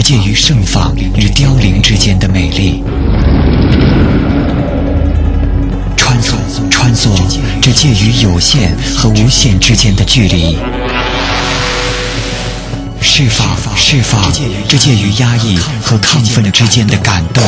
[0.00, 2.84] 这介于盛放与凋零之间的美丽。
[5.96, 6.34] 穿梭，
[6.70, 7.08] 穿梭，
[7.60, 10.56] 这介于有限和无限之间的距离。
[13.00, 14.32] 释放，释放，
[14.68, 17.42] 这介于压抑和亢奋之间的感动。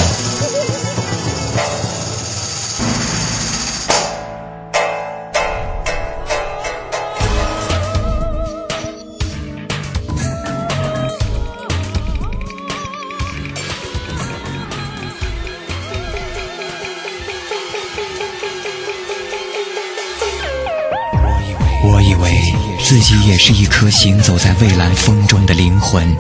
[23.19, 26.17] 也是一颗行走在蔚蓝风中的灵魂，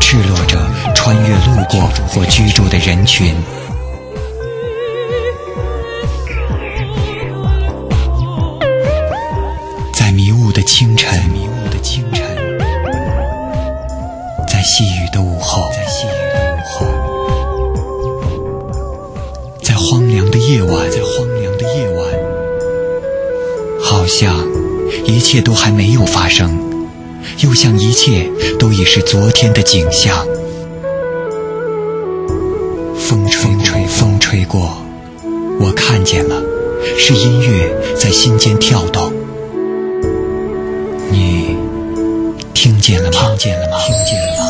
[0.00, 0.58] 赤裸着
[0.94, 3.34] 穿越路过或居住的人群，
[25.28, 26.58] 切都还没有发生，
[27.40, 30.26] 又像一切都已是昨天的景象。
[32.96, 34.78] 风吹吹，风吹过，
[35.60, 36.42] 我看见了，
[36.96, 39.12] 是音乐在心间跳动。
[41.10, 41.54] 你
[42.54, 43.18] 听见了吗？
[43.28, 43.76] 听见了吗？
[43.86, 44.46] 听见了吗？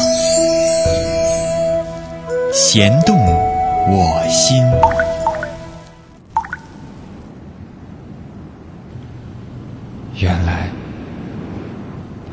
[2.52, 4.62] 弦动我心。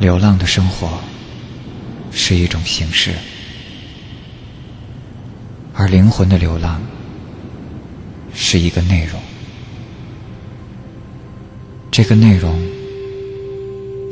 [0.05, 0.99] 流浪的生活
[2.11, 3.15] 是一种形式，
[5.73, 6.79] 而灵魂的流浪
[8.31, 9.19] 是一个内容。
[11.89, 12.55] 这个内容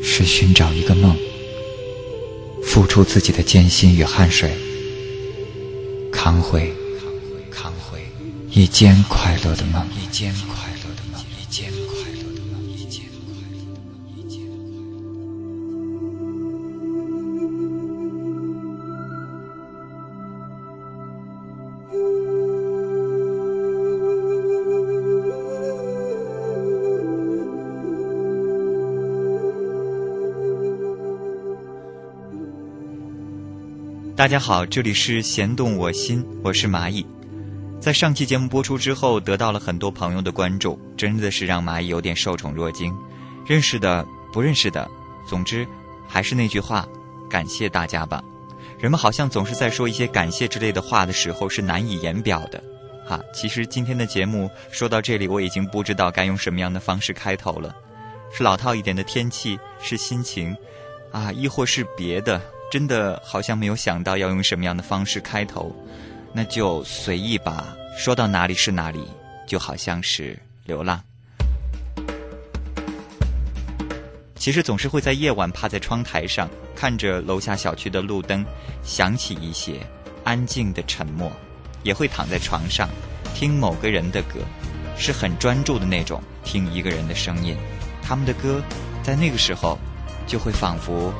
[0.01, 1.15] 是寻找一个梦，
[2.65, 4.51] 付出自己的艰辛与汗水，
[6.11, 6.73] 扛回
[7.51, 8.01] 扛回
[8.49, 9.87] 一间快乐的梦。
[10.01, 10.72] 一间快
[34.23, 37.05] 大家好，这里是弦动我心，我是蚂蚁。
[37.81, 42.95] 在上期节目播出之后，得到了很多朋友的关注，真的是让蚂蚁有点受宠若惊。
[43.45, 44.89] 认识的、不认识的，
[45.27, 45.67] 总之
[46.07, 46.87] 还是那句话，
[47.29, 48.23] 感谢大家吧。
[48.79, 52.63] 人们好像总是在说一些感谢之类的话的时候是难以言表的。
[53.05, 57.75] 哈，其实今天的节目说到这里，我已经不知道该用什么样的方式开头了。
[58.31, 60.55] 是老套一点的天气，是心情，
[61.11, 62.41] 啊，亦或是别的。
[62.73, 65.71] 真的好像没有想到要用什么样的方式开头，
[66.33, 67.77] 那就随意吧。
[67.95, 69.07] 说到哪里是哪里，
[69.45, 70.35] 就好像是
[70.65, 70.99] 流浪。
[74.33, 78.43] 其实总是会在夜晚趴在窗台上，看着楼下小区的路灯，
[78.81, 79.75] 想起一些
[80.23, 81.31] 安静的沉默。
[81.83, 82.89] 也会躺在床上，
[83.35, 84.39] 听某个人的歌，
[84.97, 87.55] 是很专注的那种，听一个人的声音。
[88.01, 88.63] 他们的歌，
[89.03, 89.77] 在那个时候，
[90.25, 91.13] 就会仿佛。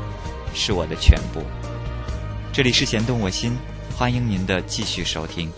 [0.54, 1.42] 是我的全部。
[2.52, 3.58] 这里是弦动我心，
[3.98, 5.52] 欢迎您的继续收听。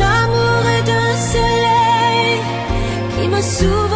[0.00, 2.40] L'amour est un soleil
[3.16, 3.87] qui m'a souvent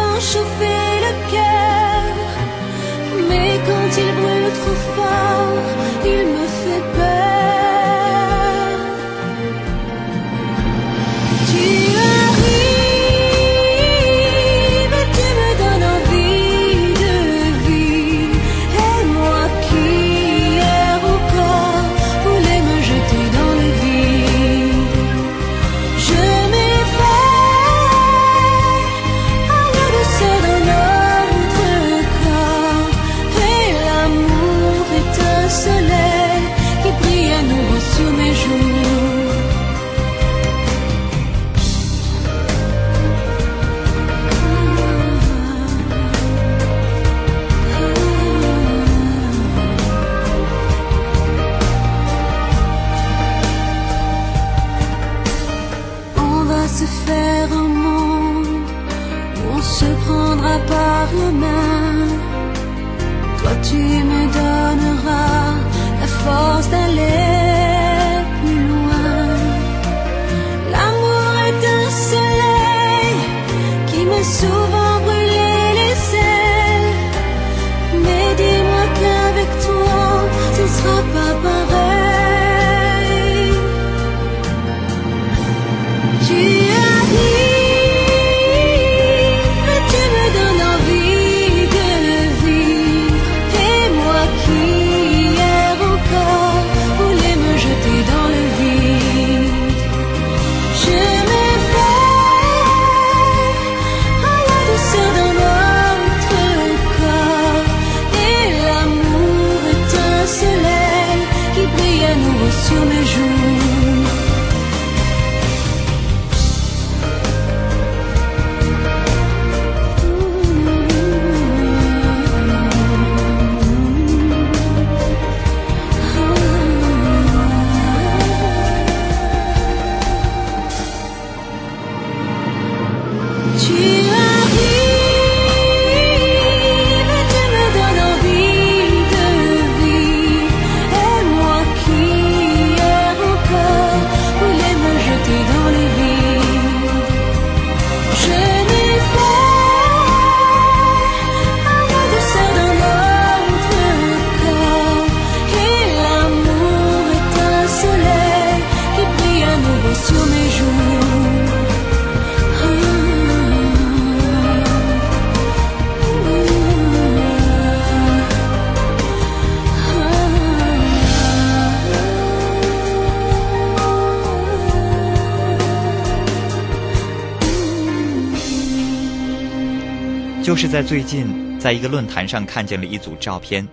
[180.63, 183.67] 是在最近，在一个论坛上看见了一组照片，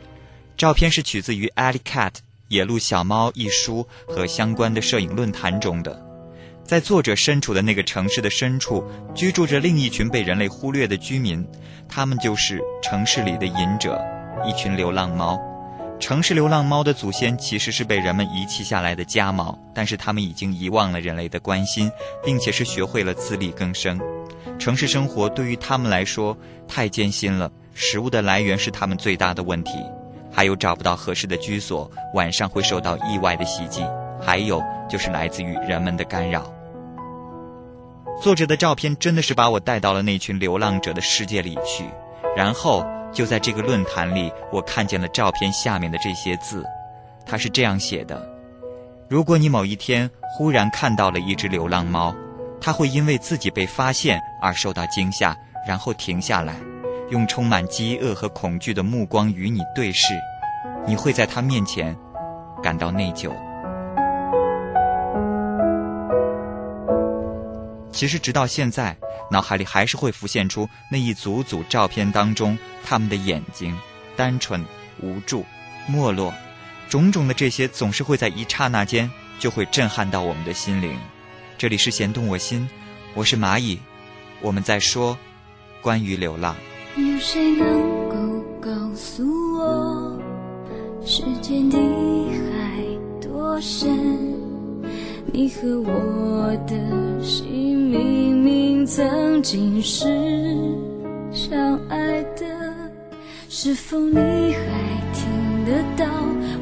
[0.56, 2.10] 照片是取自于《Ali Cat》
[2.48, 6.04] 野路小猫一书和相关的摄影论坛中的。
[6.64, 8.84] 在作者身处的那个城市的深处，
[9.14, 11.46] 居住着另一群被人类忽略的居民，
[11.88, 14.04] 他们就是城市里的隐者，
[14.44, 15.38] 一群流浪猫。
[16.00, 21.92] 城市流浪猫的祖先其实是被人们遗弃下来的家猫，但是它们已经遗忘了人类的关心，
[22.24, 24.00] 并且是学会了自力更生。
[24.58, 26.36] 城市生活对于它们来说
[26.66, 29.72] 太艰辛了，食物的来源是它们最大的问题，
[30.32, 33.84] 还有找不到合适的居所，晚上会受到意外的袭击，
[34.20, 36.50] 还有就是来自于人们的干扰。
[38.22, 41.84] 作者的照片真的是把我带到了那群流浪者的世界里去，
[42.34, 46.64] 然后就在这个论坛里，我看见了照片下面的这些字，
[47.26, 48.20] 他是这样写的：
[49.08, 52.14] 如果你某一天忽然看到了一只流浪猫，
[52.60, 55.36] 它会因为自己被发现而受到惊吓，
[55.66, 56.54] 然后停下来，
[57.10, 60.14] 用充满饥饿和恐惧的目光与你对视，
[60.86, 61.96] 你会在它面前
[62.62, 63.32] 感到内疚。
[67.92, 68.96] 其实直到现在，
[69.30, 73.76] 脑海里还是会浮现出那一组组照片当中他们的眼睛，
[74.16, 74.64] 单纯、
[75.02, 75.44] 无助、
[75.86, 76.32] 没落，
[76.88, 80.98] 种种的这些总是会在一刹那间就会震撼到我们的心灵。
[81.58, 82.68] 这里是弦动我心，
[83.14, 83.78] 我是蚂蚁，
[84.40, 85.16] 我们在说
[85.82, 86.56] 关于流浪。
[86.96, 88.16] 有谁能够
[88.60, 89.24] 告诉
[89.58, 90.18] 我，
[91.04, 92.82] 世间的海
[93.20, 94.39] 多深？
[95.26, 96.74] 你和我的
[97.22, 100.06] 心明明曾经是
[101.30, 102.44] 相爱的，
[103.48, 104.60] 是否你还
[105.12, 106.06] 听得到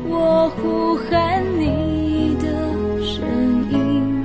[0.09, 2.47] 我呼喊你的
[3.03, 3.25] 声
[3.71, 4.25] 音？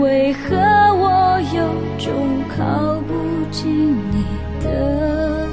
[0.00, 1.62] 为何我有
[1.98, 3.14] 种靠不
[3.50, 4.24] 近你
[4.62, 5.46] 的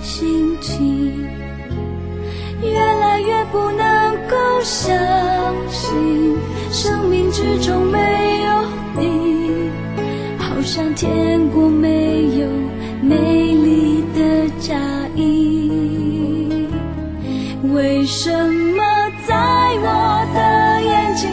[0.00, 1.26] 心情？
[2.62, 4.96] 越来越不能够相信，
[7.38, 7.98] 始终没
[8.44, 8.50] 有
[8.98, 9.70] 你，
[10.38, 12.48] 好像天国没有
[13.02, 14.74] 美丽的嫁
[15.14, 16.66] 衣。
[17.74, 18.82] 为什么
[19.28, 19.34] 在
[19.82, 21.28] 我的眼睛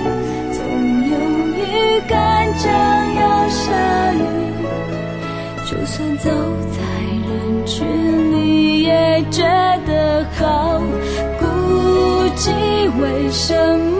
[0.52, 0.60] 总
[1.10, 1.16] 有
[1.56, 2.70] 预感将
[3.16, 3.64] 要下
[4.14, 4.20] 雨？
[5.66, 6.30] 就算走
[6.74, 6.82] 在
[7.30, 7.88] 人群
[8.34, 9.42] 里，也觉
[9.88, 10.82] 得好
[11.40, 11.46] 孤
[12.36, 12.52] 寂。
[13.02, 13.93] 为什么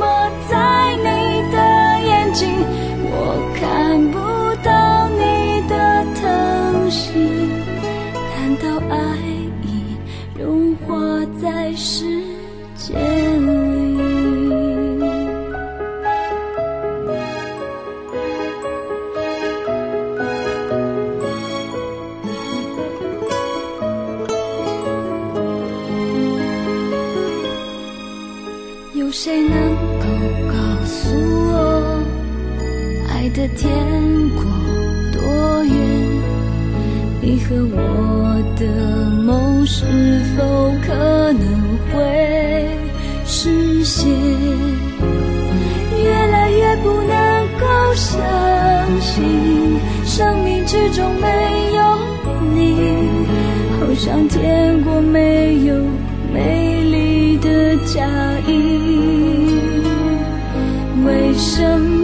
[39.66, 39.86] 是
[40.36, 40.94] 否可
[41.34, 42.68] 能会
[43.26, 44.10] 实现？
[46.04, 47.66] 越来越不能够
[47.96, 48.22] 相
[49.00, 51.28] 信，生命之中没
[51.76, 51.82] 有
[52.54, 52.76] 你，
[53.80, 55.76] 好像天国没有
[56.34, 58.06] 美丽的嫁
[58.46, 59.62] 衣。
[61.06, 62.03] 为什么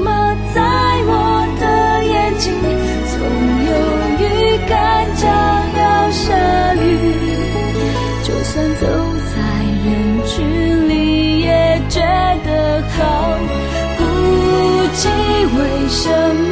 [8.59, 8.85] 算走
[9.31, 9.39] 在
[9.85, 9.87] 人
[10.27, 11.47] 群里，也
[11.87, 12.01] 觉
[12.45, 12.99] 得好
[13.97, 14.03] 孤
[14.97, 15.07] 寂。
[15.57, 16.48] 为什么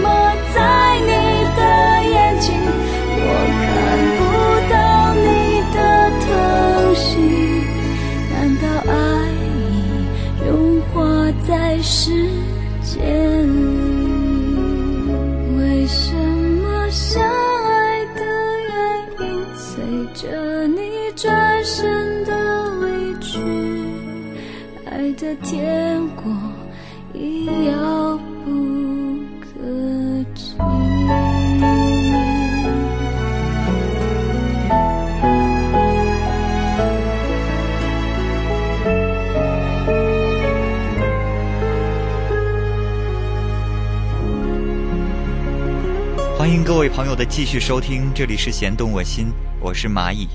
[46.90, 49.28] 朋友的继续收听，这里是弦动我心，
[49.60, 50.28] 我是蚂蚁。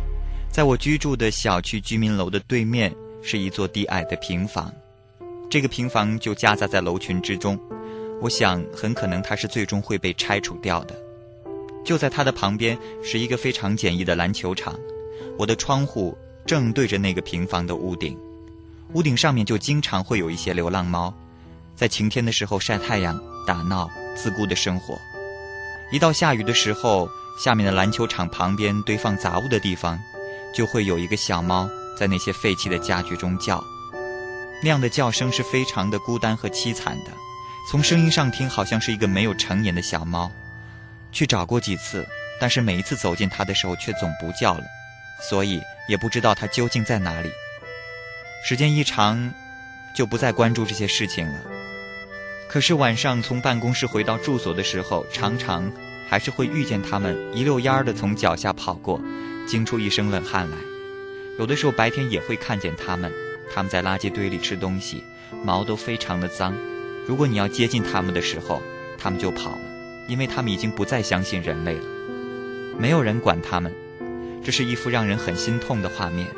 [0.51, 4.73] 在我居住的小区居民楼的对面是一座低矮的平房，
[5.49, 7.59] 这个平房就夹杂在楼群之中。
[8.21, 10.95] 我想，很可能它是最终会被拆除掉的。
[11.85, 14.79] 就在它的旁边是一个非常简易的篮球场，
[15.39, 16.17] 我的窗户
[16.47, 18.17] 正对着那个平房的屋顶，
[18.95, 21.13] 屋顶上面就经常会有一些流浪猫，
[21.75, 24.99] 在晴天的时候晒太阳、打闹、自顾的生活。
[25.93, 27.07] 一到下雨的时候，
[27.39, 29.99] 下面的篮球场旁边堆放杂物的地方，
[30.55, 31.69] 就会有一个小猫
[31.99, 33.63] 在那些废弃的家具中叫。
[34.63, 37.11] 那样的叫声是非常的孤单和凄惨的，
[37.71, 40.33] 从声音上听好像是一个没有成年的小猫。
[41.13, 42.07] 去找过几次，
[42.41, 44.65] 但是每一次走近它的时候却总不叫了，
[45.29, 47.31] 所以也不知道它究竟在哪里。
[48.49, 49.31] 时间一长，
[49.95, 51.39] 就不再关注这些事情了。
[52.49, 55.71] 可是晚上从办公室回到住所的时候，常常
[56.13, 59.01] 还是会遇见它们一溜烟儿的从脚下跑过，
[59.47, 60.59] 惊出一身冷汗来。
[61.39, 63.11] 有的时候白天也会看见它们，
[63.51, 65.03] 它们在垃圾堆里吃东西，
[65.43, 66.55] 毛都非常的脏。
[67.07, 68.61] 如果你要接近它们的时候，
[68.99, 69.61] 它们就跑了，
[70.07, 71.85] 因为它们已经不再相信人类了。
[72.79, 73.73] 没有人管它们，
[74.45, 76.29] 这是一幅让人很心痛的画面。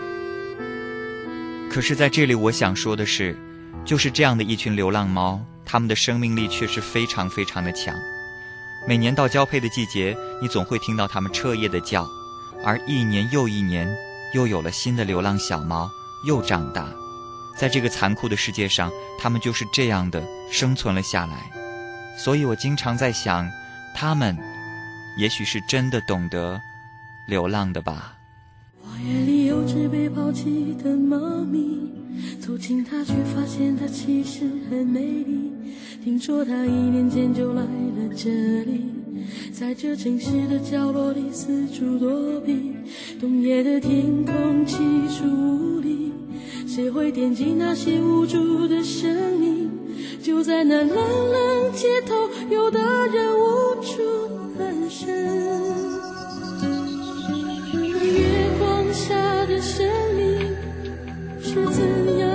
[1.69, 3.37] 可是在这里，我想说的是，
[3.85, 5.45] 就是这样的一群流浪猫。
[5.65, 7.93] 它们的生命力确实非常非常的强，
[8.87, 12.07] 每年到交配的季节，你总会听到它们彻夜的叫，
[12.63, 13.89] 而一年又一年，
[14.35, 15.91] 又有了新的流浪小猫
[16.27, 16.87] 又长大，
[17.57, 21.51] 在这个残酷的世界上，它们就是这样的生存了下来。
[22.19, 23.51] 所以我经常在想，
[23.95, 24.37] 它们，
[25.17, 26.61] 也许是真的懂得
[27.27, 28.19] 流浪的吧。
[28.83, 31.91] 花园里有只被抛弃的猫咪，
[32.39, 35.54] 走近它却发现它其实很美丽。
[36.05, 38.29] 听说他一年前就来了这
[38.65, 38.93] 里，
[39.51, 42.75] 在这城市的角落里四处躲避。
[43.19, 44.77] 冬夜的天空气
[45.09, 46.13] 出无力，
[46.69, 49.71] 谁会惦记那些无助的生命？
[50.23, 52.15] 就在那冷冷街头，
[52.51, 54.03] 有的人无处
[54.61, 55.09] 安身。
[57.73, 60.55] 月光下的生命
[61.41, 62.34] 是怎样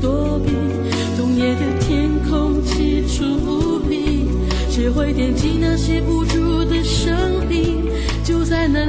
[0.00, 0.52] 躲避。
[1.16, 4.28] 冬夜的天空起初无比，
[4.70, 7.84] 谁会惦记那些无助的生命？
[8.24, 8.84] 就在那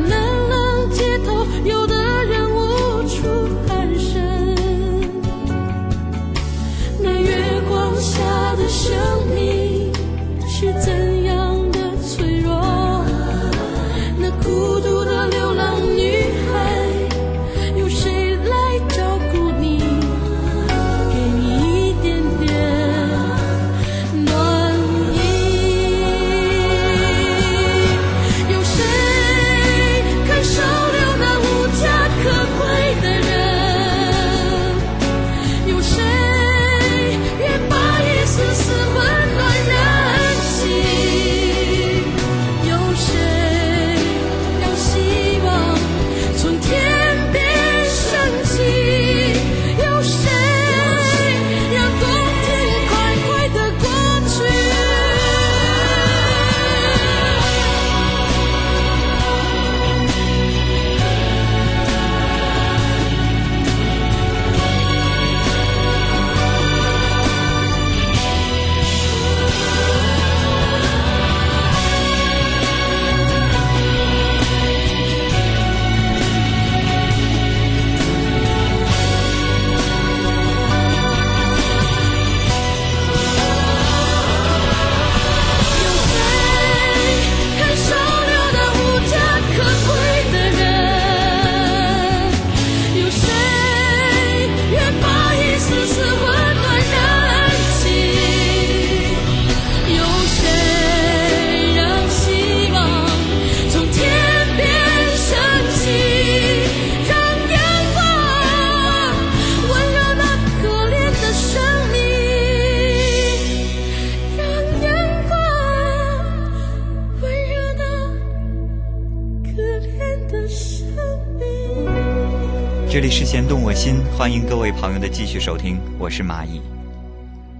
[123.82, 126.62] 心，欢迎各位朋友的继续收听，我是蚂蚁。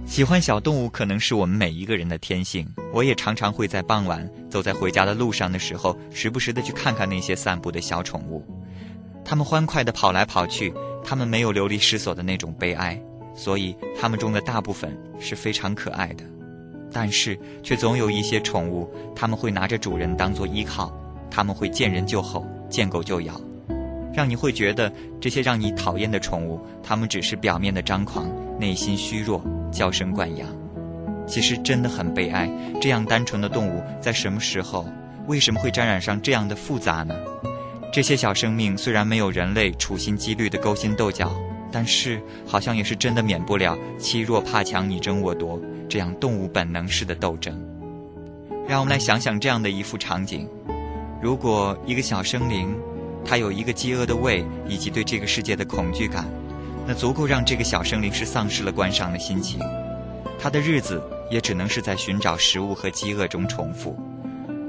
[0.06, 8.46] 喜欢小动物可能是我们每一个人的天性，我也常常会在傍晚走在回家的路上的时候，时不时的去看看那些散步的小宠物。
[9.24, 12.96] 它们欢快的跑来跑去，它们没有流离失所的那种悲哀，
[13.34, 16.22] 所以它们中的大部分是非常可爱的。
[16.92, 20.96] 但是，却总有一些宠物，它们会拿着主人当做依靠，
[21.28, 23.40] 它们会见人就吼，见狗就咬，
[24.14, 30.48] 让你会觉得这些让你讨厌的宠物，它们只是表面的张狂，内心虚弱，娇生惯养。
[31.26, 34.86] 其实真的很悲哀，这样单纯的动物，在什么时候，
[35.26, 37.14] 为什么会沾染上这样的复杂呢？
[37.92, 41.30] 这些小生命虽然没有人类处心积虑的勾心斗角，
[41.70, 47.54] 但是好像也是真的免不了欺弱怕强、你争我夺这样动物本能式的斗争。
[48.66, 50.48] 让我们来想想这样的一幅场景：
[51.20, 52.74] 如果一个小生灵，
[53.24, 56.26] 它有一个饥饿的胃以及对这个世界的恐惧感，
[56.86, 59.60] 那足够让这个小生灵是丧失了观赏的心情。
[60.38, 63.96] 他的日子也只能是在寻找食物和饥饿中重复。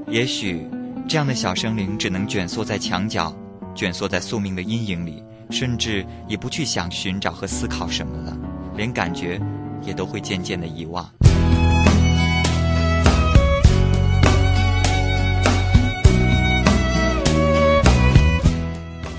[0.06, 0.68] 也许，
[1.08, 3.34] 这样的小生灵只能蜷缩在墙角，
[3.74, 8.36] 蜷缩在宿命的阴影里，甚至也不去想寻找和思考什么了，
[8.76, 9.40] 连感觉
[9.82, 11.10] 也都会渐渐的遗忘。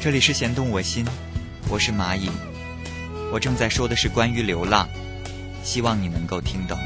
[0.06, 1.04] 这里是弦动我心，
[1.68, 2.30] 我是蚂蚁，
[3.34, 4.88] 我正在说的是关于流浪，
[5.64, 6.78] 希望你能够听懂。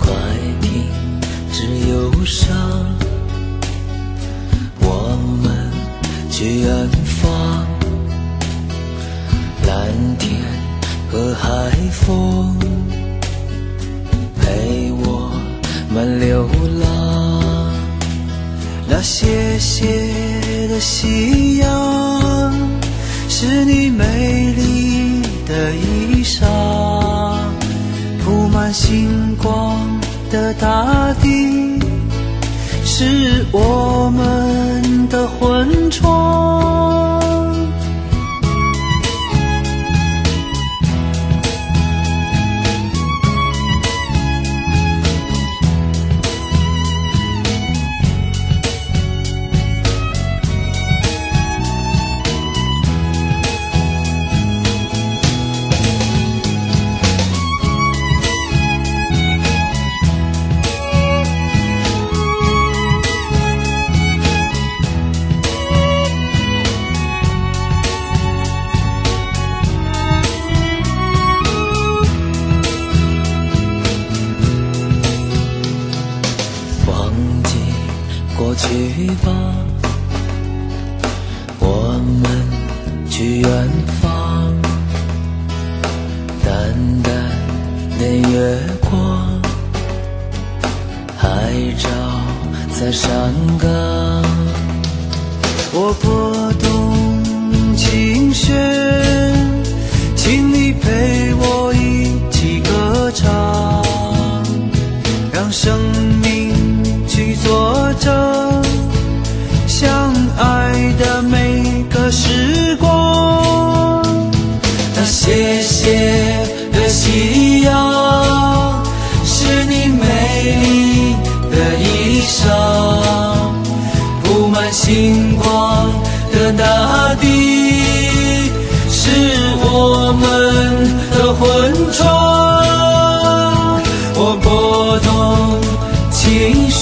[0.00, 0.12] 快
[0.60, 0.84] 停
[1.52, 2.58] 止忧伤，
[4.80, 5.70] 我们
[6.28, 7.64] 去远方，
[9.64, 10.40] 蓝天
[11.08, 12.58] 和海风
[14.40, 15.30] 陪我
[15.94, 16.48] 们流
[16.82, 17.41] 浪。
[18.94, 22.52] 那斜斜的夕阳，
[23.26, 26.44] 是你美丽的衣裳。
[28.22, 29.80] 铺满星光
[30.30, 31.80] 的大地，
[32.84, 37.31] 是我们的婚床。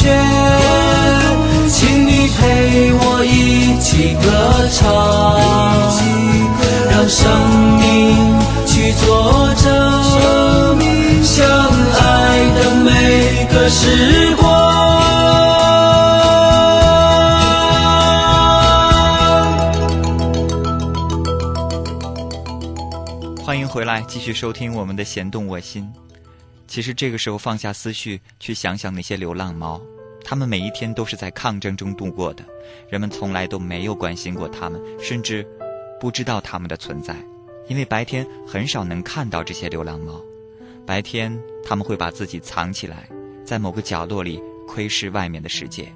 [0.00, 0.08] 雪，
[1.68, 4.30] 请你陪我一起歌
[4.72, 4.80] 唱，
[6.90, 7.28] 让生
[7.76, 7.84] 命
[8.66, 9.68] 去作证，
[11.22, 11.46] 相
[11.98, 12.00] 爱
[12.56, 14.48] 的每个时光。
[23.44, 25.86] 欢迎回来，继续收听我们的弦动我心。
[26.70, 29.82] 其实这个时候放下思绪，去想想那些流浪猫，
[30.22, 32.44] 它们每一天都是在抗争中度过的，
[32.88, 35.44] 人们从来都没有关心过它们，甚至
[36.00, 37.16] 不知道它们的存在，
[37.66, 40.22] 因为白天很少能看到这些流浪猫。
[40.86, 43.08] 白天它们会把自己藏起来，
[43.44, 45.92] 在某个角落里窥视外面的世界。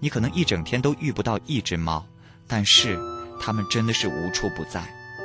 [0.00, 2.04] 你可能一整天都遇不到一只猫，
[2.48, 2.98] 但是
[3.40, 4.82] 它们真的是无处不在，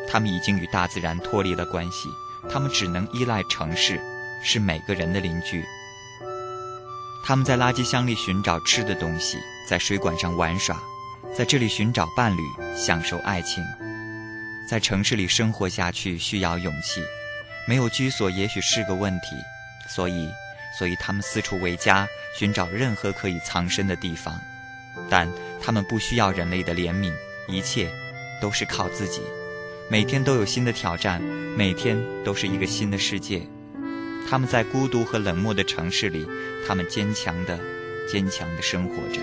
[0.07, 2.07] 它们已经与大自然脱离了关系，
[2.51, 3.99] 它们只能依赖城市。
[4.45, 5.65] 是每个人的邻居。
[7.25, 10.79] 他们在垃圾箱里寻找吃的东西，在水管上玩耍，
[11.35, 12.41] 在这里寻找伴侣，
[12.77, 13.63] 享受爱情。
[14.69, 17.01] 在城市里生活下去需要勇气，
[17.67, 19.35] 没有居所也许是个问题，
[19.89, 20.29] 所以，
[20.77, 24.39] 所以他们四处为家，寻找任何可以藏身的地方。
[25.09, 25.27] 但
[25.59, 27.11] 他们不需要人类的怜悯，
[27.47, 27.91] 一切
[28.39, 29.21] 都是靠自己。
[29.89, 31.19] 每天都有新的挑战，
[31.57, 33.41] 每天都是一个新的世界。
[34.27, 36.27] 他们在孤独和冷漠的城市里，
[36.67, 37.59] 他们坚强的、
[38.09, 39.21] 坚强的生活着。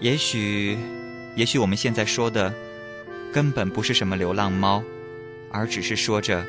[0.00, 0.78] 也许，
[1.34, 2.54] 也许我们现在说的，
[3.32, 4.82] 根本不是什么流浪猫，
[5.50, 6.46] 而只是说着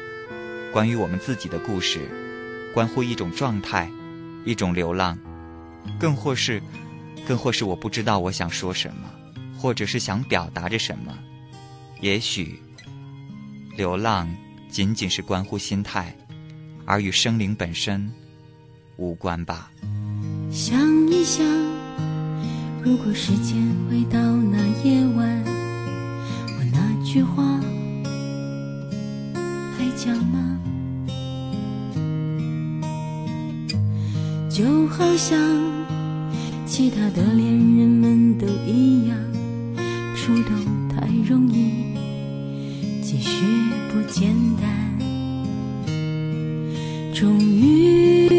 [0.72, 2.00] 关于我们自己的故事，
[2.74, 3.89] 关乎一种状态，
[4.45, 5.17] 一种流浪，
[6.00, 6.62] 更或是，
[7.28, 9.10] 更或是我不知道我想说什么。
[9.58, 11.17] 或者是想表达着什么？
[12.00, 12.62] 也许，
[13.76, 14.30] 流浪
[14.70, 16.16] 仅仅是关乎心态，
[16.86, 18.10] 而与生灵本身
[18.98, 19.72] 无关吧。
[20.52, 20.80] 想
[21.10, 21.46] 一想，
[22.84, 23.56] 如果时间
[23.90, 25.44] 回到那夜晚，
[26.58, 27.44] 我那句话
[29.76, 30.60] 还讲吗？
[34.50, 35.38] 就好像
[36.66, 39.18] 其他的恋人们都一样。
[40.16, 41.96] 触动太容易，
[43.02, 43.46] 继续
[43.89, 44.69] 不简单。
[47.13, 48.38] 终于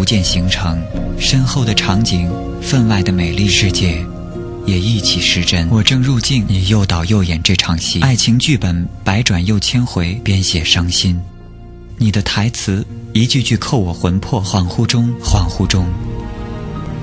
[0.00, 0.82] 逐渐形成，
[1.18, 2.26] 身后的场景，
[2.62, 4.02] 分外的美丽，世界
[4.64, 5.68] 也一起失真。
[5.68, 11.20] 我正入镜，你又导又演这场戏，爱情剧本百转又千回，编写伤心。
[11.98, 12.82] 你的台词
[13.12, 15.86] 一句句扣我魂魄，恍惚中，恍惚中，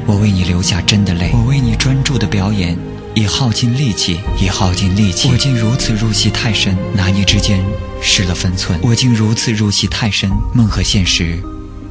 [0.07, 2.75] 我为你流下真的泪，我为你专注的表演。
[3.13, 5.29] 已耗尽力气，已耗尽力气。
[5.31, 7.63] 我竟如此入戏太深，拿捏之间
[8.01, 8.79] 失了分寸。
[8.81, 11.39] 我竟如此入戏太深，梦和现实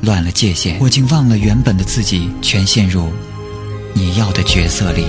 [0.06, 3.10] 乱了界限，我竟忘了原本的自己，全陷入
[3.92, 5.04] 你要的角色里。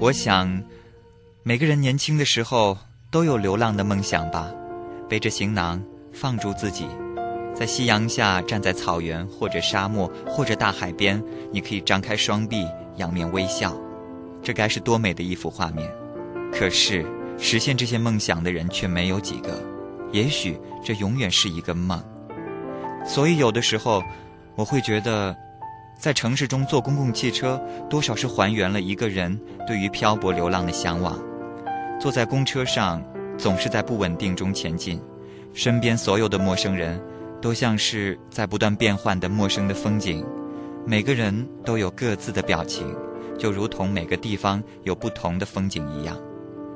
[0.00, 0.62] 我想，
[1.42, 2.78] 每个人年轻的时候
[3.10, 4.50] 都有流浪的梦想吧，
[5.06, 5.82] 背着行囊，
[6.14, 6.86] 放逐自己，
[7.54, 12.66] 在夕阳下站在草原或者沙漠或者大海边，你可以张开双臂，
[12.96, 13.76] 仰面微笑，
[14.42, 15.86] 这该是多美的一幅画面。
[16.50, 17.04] 可是，
[17.38, 19.62] 实现这些梦想的人却没有几个，
[20.12, 22.02] 也许这永远是一个梦。
[23.04, 24.02] 所以，有的时候，
[24.54, 25.36] 我会觉得。
[25.98, 31.16] 在城市中坐公共汽车，多少是还原了一个人对于漂泊流浪的向往。
[32.00, 33.00] 坐在公车上，
[33.38, 35.00] 总是在不稳定中前进，
[35.54, 37.00] 身边所有的陌生人，
[37.40, 40.26] 都像是在不断变换的陌生的风景。
[40.84, 42.92] 每个人都有各自的表情，
[43.38, 46.18] 就如同每个地方有不同的风景一样。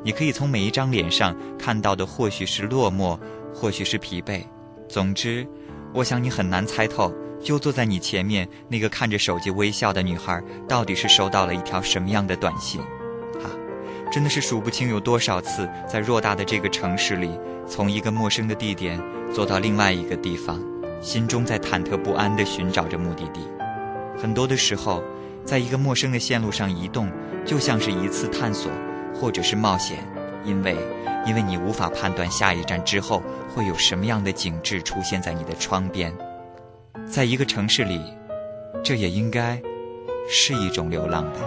[0.07, 3.19] 你可以从每一张脸上看到的，或许是落寞，
[3.53, 4.41] 或许是疲惫。
[4.89, 5.45] 总之，
[5.93, 7.13] 我想你很难猜透。
[7.43, 12.81] 就坐在你前面那个看着手机微笑的女孩，到底是收到了一条什么样的短信？
[13.43, 13.51] 啊，
[14.13, 17.29] 真的是数不清有多少次在偌大的这个城市里，
[17.67, 19.03] 从一个陌生的地点
[19.35, 20.63] 坐到另外一个地方，
[21.01, 23.41] 心中在忐忑不安地寻找着目的地。
[24.17, 25.03] 很多的时候，
[25.45, 27.11] 在一个陌生的线路上移动，
[27.45, 28.71] 就像是一次探索，
[29.21, 29.99] 或者是冒险，
[30.45, 30.77] 因为，
[31.27, 33.23] 因为你无法判断下一站之后
[33.55, 36.13] 会有什么样的景致出现在你的窗边。
[37.11, 38.01] 在一个城市里，
[38.83, 39.61] 这也应该
[40.29, 41.41] 是一种流浪吧。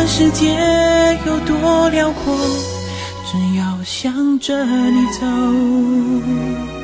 [0.00, 0.56] 管世界
[1.26, 2.34] 有多辽阔，
[3.30, 6.79] 只要向着你走。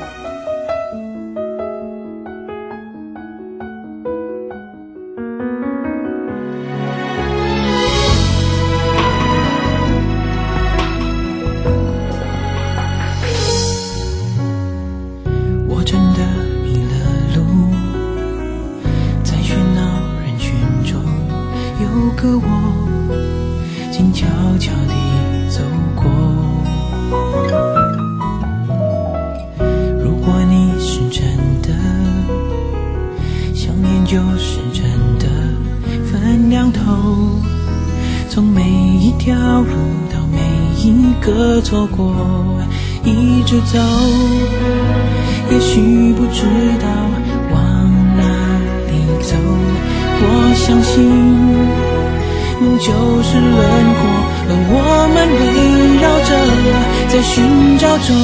[57.99, 58.15] 中，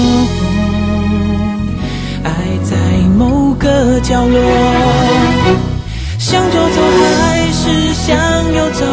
[2.25, 2.29] 爱
[2.63, 2.77] 在
[3.19, 4.41] 某个角落。
[6.19, 8.17] 向左走还是向
[8.55, 8.85] 右走？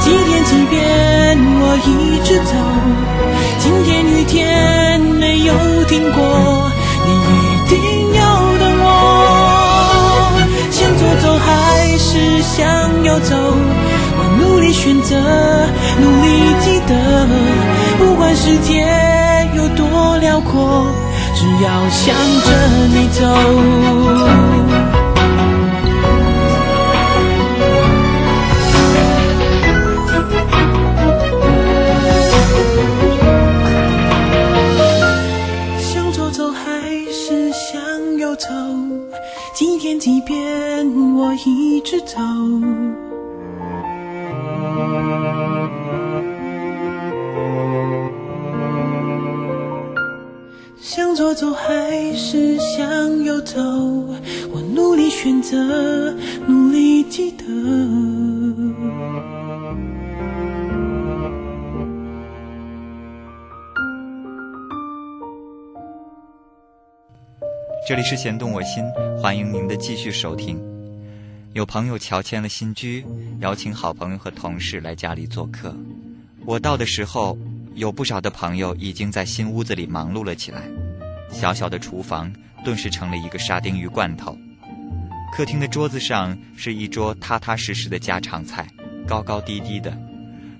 [0.00, 1.88] 今天几遍我一
[2.24, 2.52] 直走。
[3.58, 5.52] 今天雨天没有
[5.84, 6.70] 停过，
[7.06, 7.78] 你一定
[8.14, 8.20] 要
[8.58, 8.86] 等我。
[10.70, 11.48] 向左走还
[11.98, 12.58] 是向
[13.04, 13.36] 右走？
[14.16, 15.14] 我努力选择，
[16.00, 16.26] 努力
[16.60, 16.92] 记得，
[17.98, 18.88] 不管时间
[19.76, 20.86] 多辽阔，
[21.34, 22.50] 只要向着
[22.88, 23.20] 你走。
[35.78, 36.60] 向左走还
[37.12, 38.46] 是向右走？
[39.54, 40.36] 几天几遍，
[41.16, 42.16] 我一直走。
[51.34, 53.60] 走还是向右走？
[54.52, 56.12] 我努力选择，
[56.46, 57.44] 努力记得。
[67.88, 68.84] 这里是弦动我心，
[69.20, 70.58] 欢迎您的继续收听。
[71.54, 73.04] 有朋友乔迁了新居，
[73.40, 75.74] 邀请好朋友和同事来家里做客。
[76.46, 77.36] 我到的时候，
[77.74, 80.62] 有不少的朋友已经在新屋子里忙碌了起来。
[81.30, 82.32] 小小的厨房
[82.64, 84.36] 顿时成了一个沙丁鱼罐头。
[85.32, 88.66] 客厅的桌子上是一桌踏踏实实的家常菜，
[89.06, 89.96] 高高低低的，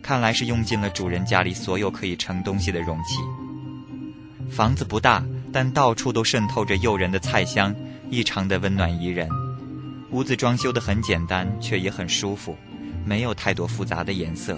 [0.01, 3.17] 看来是用尽了主人家里所有可以盛东西的容器。
[4.51, 5.25] 房子不大。
[5.53, 7.75] 但到处都渗透着诱人的菜香，
[8.09, 9.29] 异常的温暖宜人。
[10.13, 12.57] 屋子装修的很简单，却也很舒服，
[13.05, 14.57] 没有太多复杂的颜色。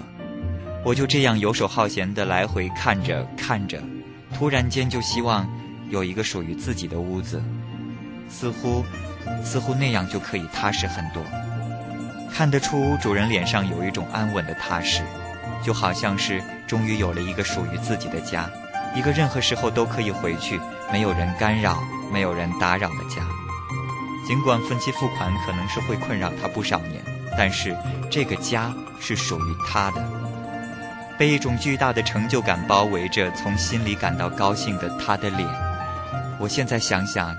[0.85, 3.81] 我就这样游手好闲的来回看着看着，
[4.35, 5.49] 突然间就希望
[5.93, 7.39] 有一个属于自己的屋子，
[8.27, 8.83] 似乎
[9.43, 11.21] 似乎那样就可以踏实很多。
[12.33, 15.03] 看得出主人脸上有一种安稳的踏实，
[15.63, 18.49] 就好像是终于有了一个属于自己的家，
[18.95, 20.59] 一个任何时候都可以回去。
[20.91, 23.21] 没有人干扰，没有人打扰的家。
[24.27, 27.03] 尽管分期付款可能是会困扰他不少年，
[27.37, 27.77] 但是
[28.09, 30.03] 这个家是属于他的。
[31.19, 35.47] 被一种巨大的成就感包围着，从心里感到高兴的他的脸，
[36.43, 37.33] 我现在想想，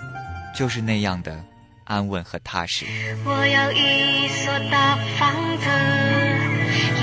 [0.54, 1.38] 就是那样的
[1.84, 2.86] 安稳和踏实。
[3.26, 5.68] 我有一所大房子，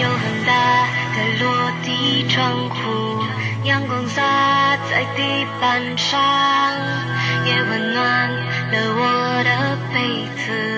[0.01, 3.23] 有很大的落地窗户。
[3.65, 6.19] 阳光洒在地板上，
[7.45, 8.31] 也温暖
[8.71, 10.70] 了我的被子。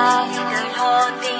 [0.00, 1.39] เดิน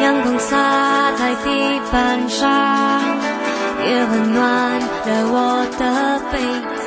[0.00, 2.48] 阳光洒在地板上，
[3.84, 6.38] 也温暖了我的被
[6.78, 6.80] 子。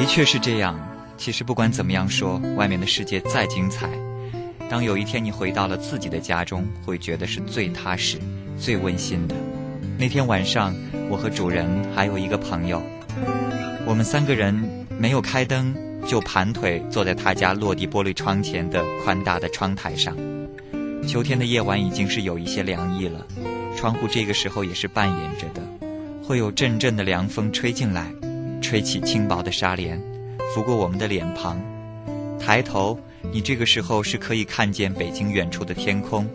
[0.00, 0.78] 的确是这样。
[1.16, 3.88] 其实不管怎么样说，外面的世界再精彩，
[4.68, 8.18] 当有一天你回到了自己的家中，会觉得是最踏实、
[8.58, 9.36] 最温馨的。
[9.96, 10.74] 那天晚上，
[11.08, 12.82] 我和主人还有一个朋友，
[13.86, 14.52] 我们三个人
[14.98, 15.72] 没有开灯，
[16.04, 20.16] 就盘腿坐在他家落地玻璃窗前的宽大的窗台上。
[21.06, 23.26] 秋天的夜晚已经是有一些凉意了，
[23.76, 25.62] 窗户这个时候也是半掩着的，
[26.22, 28.12] 会有阵阵的凉风吹进来，
[28.60, 30.00] 吹起轻薄的纱帘，
[30.54, 31.60] 拂过我们的脸庞。
[32.40, 32.98] 抬头，
[33.32, 36.28] 你这个时候是可以看见北京远处的天空。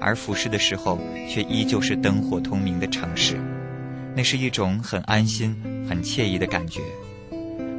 [0.00, 0.98] 而俯视的时候，
[1.28, 3.36] 却依旧是灯火通明的城市，
[4.14, 5.56] 那是一种很安心、
[5.88, 6.80] 很惬意的感觉。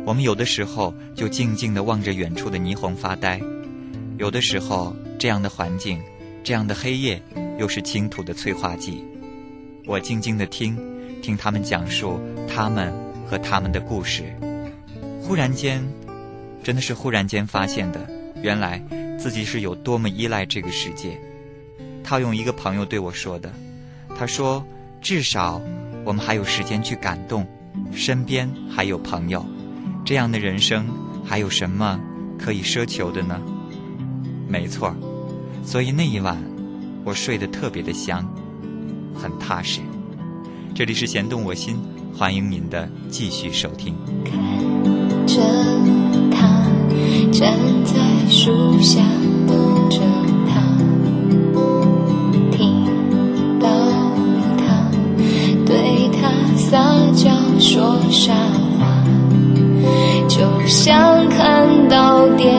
[0.06, 3.40] 我们有的时候就静静地望着远处的霓虹发呆，
[4.18, 6.02] 有的时候这样的环境、
[6.44, 7.22] 这样的黑夜，
[7.58, 9.04] 又是倾吐的催化剂。
[9.86, 10.78] 我静静地听，
[11.22, 12.94] 听他们讲述他们
[13.28, 14.24] 和他们的故事。
[15.22, 15.84] 忽然间，
[16.64, 18.08] 真的是忽然间发现的，
[18.42, 18.82] 原来
[19.18, 21.20] 自己是有多么依赖这个世界。
[22.04, 23.54] 套用一个朋友对我说的，
[24.18, 24.66] 他说
[25.02, 25.62] ：“至少
[26.04, 27.46] 我们还有时间去感动，
[27.92, 29.46] 身边还有朋友，
[30.04, 30.88] 这样的人生
[31.24, 32.00] 还有什么
[32.40, 33.40] 可以奢求的呢？”
[34.50, 34.96] 没错
[35.70, 36.36] 所以那一晚
[37.05, 38.28] 我睡得特别的香，
[39.13, 39.82] 很踏实。
[40.74, 41.78] 这里是弦动我心，
[42.11, 43.93] 欢迎您的继续收听。
[44.26, 44.34] 看
[45.28, 45.39] 着
[46.32, 46.65] 他
[47.32, 47.55] 站
[47.86, 47.93] 在
[48.32, 48.99] 树下
[49.47, 49.99] 等着
[50.47, 50.59] 他，
[52.49, 52.84] 听
[53.59, 53.70] 到
[54.57, 54.89] 他
[55.67, 56.82] 对他撒
[57.13, 58.34] 娇说傻
[58.80, 59.03] 话，
[60.28, 62.59] 就像看到电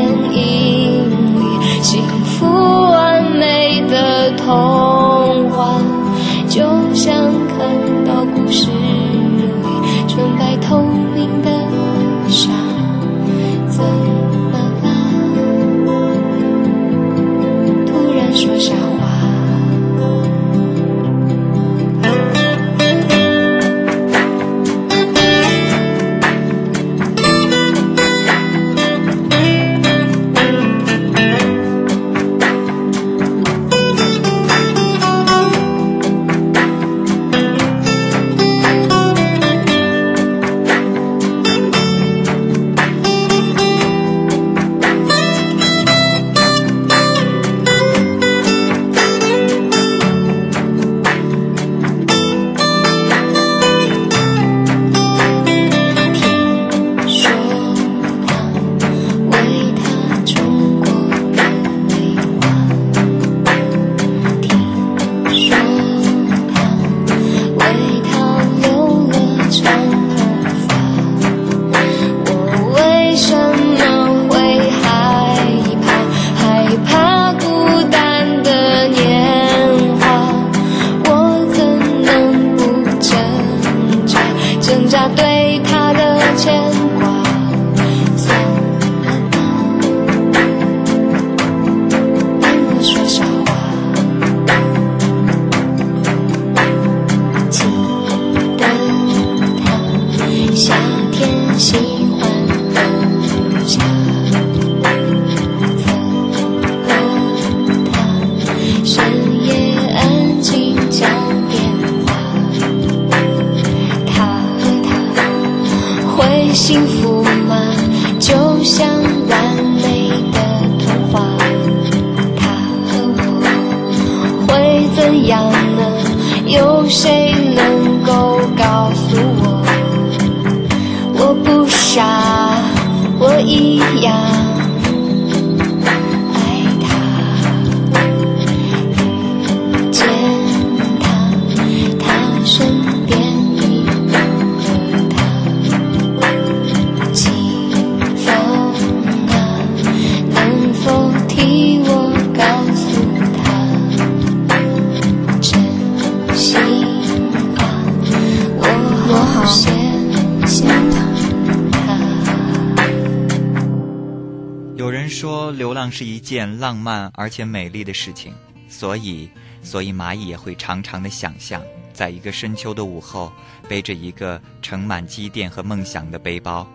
[165.80, 168.34] 浪是一件浪漫而且美丽的事情，
[168.68, 169.30] 所以，
[169.62, 171.62] 所以蚂蚁也会常常的想象，
[171.94, 173.32] 在一个深秋的午后，
[173.66, 176.70] 背着一个盛满积淀和梦想的背包，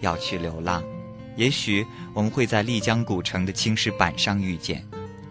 [0.00, 0.82] 要去流浪。
[1.36, 4.82] 也许我们会在丽江古城的青石板上遇见，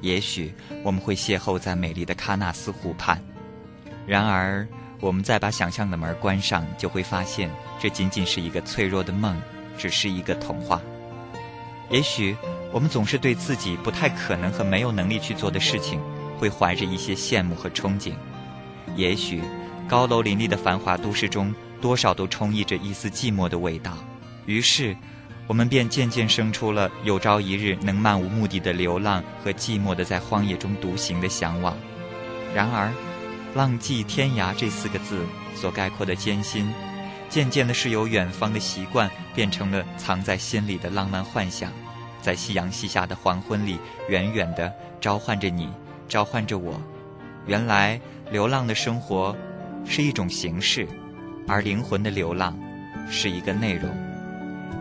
[0.01, 0.53] 也许
[0.83, 3.19] 我们会邂逅在美丽的喀纳斯湖畔。
[4.05, 4.67] 然而，
[4.99, 7.49] 我们再把想象的门关上，就会发现
[7.79, 9.35] 这仅仅是一个脆弱的梦，
[9.79, 10.79] 只是一个童话。
[11.89, 12.35] 也许
[12.75, 15.97] 我们总是对自己不太可能和没有能力去做的事情，
[16.37, 18.11] 会怀着一些羡慕和憧憬。
[18.97, 19.41] 也许
[19.87, 23.97] 高楼林立的繁华都市中，多少都充溢着一丝寂寞的味道。
[24.45, 24.93] 于是，
[25.47, 31.77] 我们便渐渐生出了有朝一日能漫无目的的流浪和寂寞的在荒野中独行的向往。
[32.53, 32.91] 然而
[33.55, 36.69] ，“浪迹天涯”这四个字所概括的艰辛，
[37.29, 41.71] 渐渐的是由远方的习惯变成了藏在心里的浪漫幻想，
[42.25, 43.77] 在夕阳西下的黄昏里，
[44.09, 45.69] 远远的召唤着你，
[46.07, 46.73] 召唤着我。
[47.45, 48.01] 原来，
[48.31, 49.37] 流浪的生活
[49.85, 50.87] 是一种形式，
[51.47, 52.57] 而灵魂的流浪
[53.11, 53.91] 是一个内容。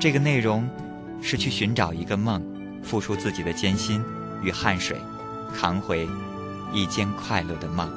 [0.00, 0.66] 这个内容
[1.20, 2.42] 是去寻找一个梦，
[2.82, 4.02] 付出自己的艰辛
[4.42, 4.96] 与汗水，
[5.54, 6.08] 扛回
[6.72, 7.92] 一间快乐的梦。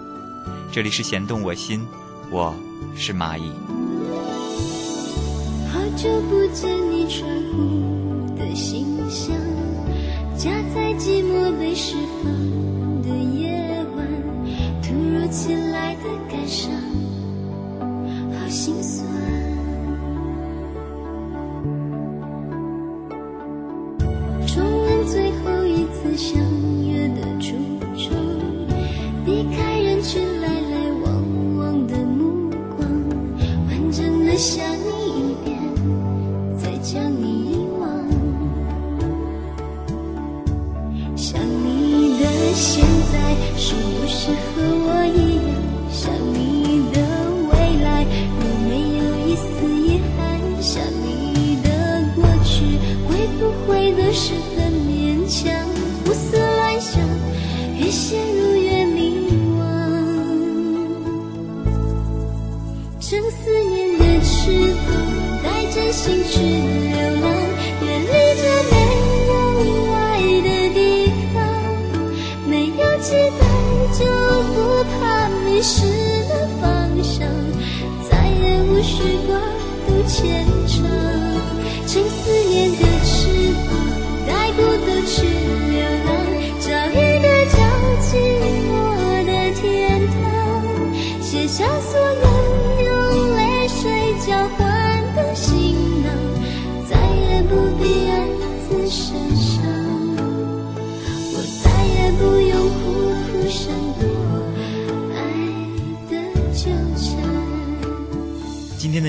[0.74, 1.88] 这里是弦动我心，
[2.30, 2.54] 我
[2.98, 3.50] 是蚂蚁。
[5.72, 8.07] 好久不见你窗户
[8.58, 9.38] 心香，
[10.36, 12.32] 夹在寂寞被释放
[13.04, 14.08] 的夜晚，
[14.82, 16.72] 突如其来的感伤，
[18.34, 19.06] 好心酸。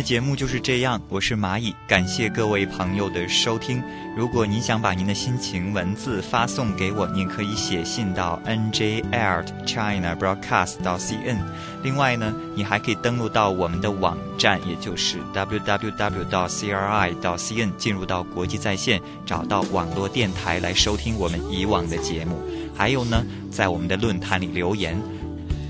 [0.09, 3.83] 节目就是这样，我是蚂蚁，感谢各位朋友的收听。
[4.17, 11.37] 如果您想把您的心情文字发送给我，您可以写信到 njl china broadcast 到 cn。
[11.83, 22.41] 另外呢，你还可以登录到我们的网站，也就是 www 到 cri 到 cn，进入到国际在线，找到网络电台来收听我们以往的节目。
[22.75, 24.99] 还有呢，在我们的论坛里留言。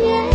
[0.00, 0.29] 入越